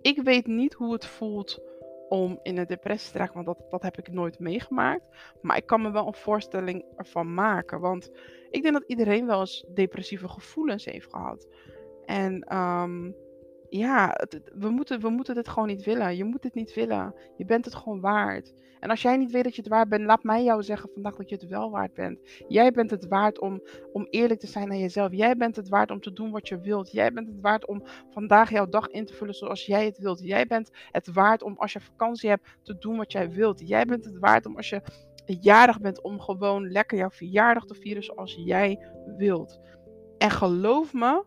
Ik 0.00 0.22
weet 0.22 0.46
niet 0.46 0.74
hoe 0.74 0.92
het 0.92 1.06
voelt 1.06 1.60
om 2.08 2.38
in 2.42 2.58
een 2.58 2.66
depressie 2.66 3.12
te 3.12 3.18
raken, 3.18 3.34
want 3.34 3.46
dat, 3.46 3.70
dat 3.70 3.82
heb 3.82 3.98
ik 3.98 4.12
nooit 4.12 4.38
meegemaakt. 4.38 5.04
Maar 5.42 5.56
ik 5.56 5.66
kan 5.66 5.82
me 5.82 5.90
wel 5.90 6.06
een 6.06 6.14
voorstelling 6.14 6.84
ervan 6.96 7.34
maken. 7.34 7.80
Want 7.80 8.10
ik 8.50 8.62
denk 8.62 8.74
dat 8.74 8.84
iedereen 8.86 9.26
wel 9.26 9.40
eens 9.40 9.64
depressieve 9.74 10.28
gevoelens 10.28 10.84
heeft 10.84 11.10
gehad. 11.10 11.48
En 12.04 12.56
um, 12.56 13.14
ja, 13.78 14.20
we, 14.54 14.70
moeten, 14.70 15.00
we 15.00 15.08
moeten 15.08 15.34
dit 15.34 15.48
gewoon 15.48 15.68
niet 15.68 15.84
willen. 15.84 16.16
Je 16.16 16.24
moet 16.24 16.44
het 16.44 16.54
niet 16.54 16.74
willen. 16.74 17.14
Je 17.36 17.44
bent 17.44 17.64
het 17.64 17.74
gewoon 17.74 18.00
waard. 18.00 18.54
En 18.80 18.90
als 18.90 19.02
jij 19.02 19.16
niet 19.16 19.30
weet 19.30 19.44
dat 19.44 19.54
je 19.54 19.62
het 19.62 19.70
waard 19.70 19.88
bent, 19.88 20.04
laat 20.04 20.22
mij 20.22 20.44
jou 20.44 20.62
zeggen 20.62 20.90
vandaag 20.92 21.16
dat 21.16 21.28
je 21.28 21.34
het 21.34 21.46
wel 21.46 21.70
waard 21.70 21.94
bent. 21.94 22.20
Jij 22.48 22.72
bent 22.72 22.90
het 22.90 23.06
waard 23.08 23.40
om, 23.40 23.62
om 23.92 24.06
eerlijk 24.10 24.40
te 24.40 24.46
zijn 24.46 24.68
naar 24.68 24.76
jezelf. 24.76 25.12
Jij 25.12 25.36
bent 25.36 25.56
het 25.56 25.68
waard 25.68 25.90
om 25.90 26.00
te 26.00 26.12
doen 26.12 26.30
wat 26.30 26.48
je 26.48 26.60
wilt. 26.60 26.92
Jij 26.92 27.12
bent 27.12 27.28
het 27.28 27.40
waard 27.40 27.66
om 27.66 27.82
vandaag 28.10 28.50
jouw 28.50 28.68
dag 28.68 28.88
in 28.88 29.06
te 29.06 29.14
vullen 29.14 29.34
zoals 29.34 29.66
jij 29.66 29.84
het 29.84 29.98
wilt. 29.98 30.20
Jij 30.20 30.46
bent 30.46 30.70
het 30.90 31.12
waard 31.12 31.42
om 31.42 31.54
als 31.56 31.72
je 31.72 31.80
vakantie 31.80 32.28
hebt 32.28 32.56
te 32.62 32.78
doen 32.78 32.96
wat 32.96 33.12
jij 33.12 33.30
wilt. 33.30 33.68
Jij 33.68 33.84
bent 33.84 34.04
het 34.04 34.18
waard 34.18 34.46
om 34.46 34.56
als 34.56 34.68
je 34.68 34.82
jarig 35.24 35.80
bent 35.80 36.02
om 36.02 36.20
gewoon 36.20 36.70
lekker 36.70 36.98
jouw 36.98 37.10
verjaardag 37.10 37.64
te 37.64 37.74
vieren 37.74 38.02
zoals 38.02 38.34
jij 38.44 38.86
wilt. 39.16 39.60
En 40.18 40.30
geloof 40.30 40.92
me, 40.92 41.24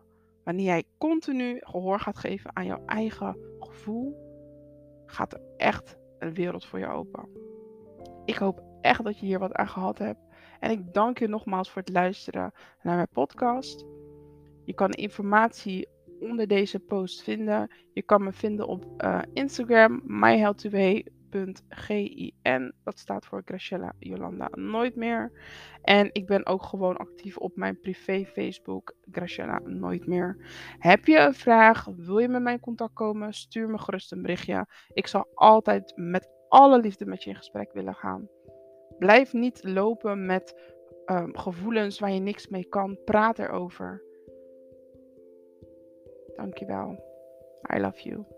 Wanneer 0.48 0.66
jij 0.66 0.84
continu 0.98 1.56
gehoor 1.60 2.00
gaat 2.00 2.18
geven 2.18 2.56
aan 2.56 2.66
jouw 2.66 2.82
eigen 2.86 3.36
gevoel, 3.58 4.16
gaat 5.06 5.32
er 5.32 5.40
echt 5.56 5.98
een 6.18 6.34
wereld 6.34 6.64
voor 6.64 6.78
je 6.78 6.86
open. 6.86 7.28
Ik 8.24 8.36
hoop 8.36 8.62
echt 8.80 9.04
dat 9.04 9.18
je 9.18 9.26
hier 9.26 9.38
wat 9.38 9.52
aan 9.52 9.68
gehad 9.68 9.98
hebt. 9.98 10.20
En 10.60 10.70
ik 10.70 10.92
dank 10.92 11.18
je 11.18 11.28
nogmaals 11.28 11.70
voor 11.70 11.82
het 11.82 11.92
luisteren 11.92 12.52
naar 12.82 12.94
mijn 12.94 13.08
podcast. 13.12 13.86
Je 14.64 14.74
kan 14.74 14.90
informatie 14.90 15.88
onder 16.20 16.46
deze 16.46 16.78
post 16.78 17.22
vinden. 17.22 17.70
Je 17.92 18.02
kan 18.02 18.22
me 18.22 18.32
vinden 18.32 18.66
op 18.66 19.02
uh, 19.04 19.22
Instagram, 19.32 20.02
myhealthway 20.04 21.06
Gin. 21.30 22.74
Dat 22.84 22.98
staat 22.98 23.26
voor 23.26 23.42
Graciela 23.44 23.92
Jolanda 23.98 24.48
Nooit 24.52 24.96
meer. 24.96 25.32
En 25.82 26.10
ik 26.12 26.26
ben 26.26 26.46
ook 26.46 26.62
gewoon 26.62 26.96
actief 26.96 27.36
op 27.36 27.56
mijn 27.56 27.80
privé 27.80 28.24
Facebook 28.24 28.94
Graciela 29.10 29.60
Nooit 29.64 30.06
meer. 30.06 30.36
Heb 30.78 31.04
je 31.04 31.18
een 31.18 31.34
vraag? 31.34 31.84
Wil 31.96 32.18
je 32.18 32.28
met 32.28 32.42
mij 32.42 32.52
in 32.52 32.60
contact 32.60 32.92
komen? 32.92 33.32
Stuur 33.32 33.68
me 33.68 33.78
gerust 33.78 34.12
een 34.12 34.22
berichtje. 34.22 34.66
Ik 34.92 35.06
zal 35.06 35.28
altijd 35.34 35.92
met 35.96 36.28
alle 36.48 36.80
liefde 36.80 37.06
met 37.06 37.22
je 37.22 37.30
in 37.30 37.36
gesprek 37.36 37.72
willen 37.72 37.94
gaan. 37.94 38.28
Blijf 38.98 39.32
niet 39.32 39.64
lopen 39.64 40.26
met 40.26 40.74
um, 41.06 41.36
gevoelens 41.36 41.98
waar 41.98 42.12
je 42.12 42.20
niks 42.20 42.48
mee 42.48 42.68
kan. 42.68 42.98
Praat 43.04 43.38
erover. 43.38 44.02
Dankjewel. 46.36 47.06
I 47.74 47.80
love 47.80 48.02
you. 48.02 48.37